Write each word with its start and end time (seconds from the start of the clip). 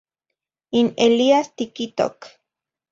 In 0.79 0.87
Elías 1.07 1.53
tiquitoc. 1.55 2.17